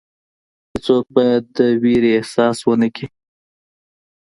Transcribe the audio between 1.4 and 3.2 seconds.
د ویري احساس ونه کړي.